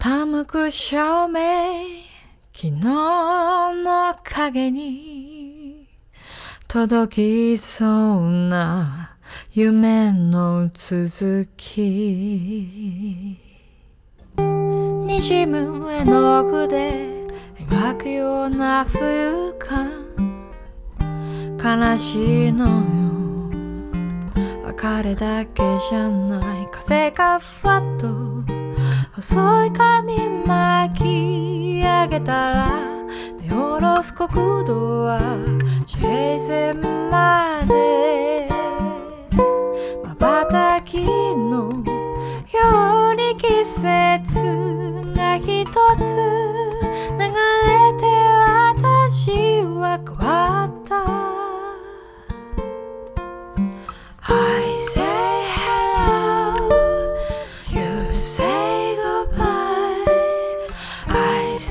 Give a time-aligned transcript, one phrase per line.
[0.00, 1.40] 傾く照明
[2.52, 2.72] 昨日
[3.82, 5.88] の影に
[6.68, 7.86] 届きそ
[8.20, 9.16] うな
[9.52, 13.36] 夢の続き。
[14.36, 17.26] 滲む絵の具で
[17.68, 20.04] 描くような冬感
[21.58, 22.78] 悲しいのよ。
[24.64, 26.68] 別れだけじゃない。
[26.70, 28.47] 風がふわっと
[29.20, 32.82] 細い髪巻き上げたら
[33.40, 34.28] 見下ろす国
[34.64, 35.18] 土は
[35.84, 35.98] 地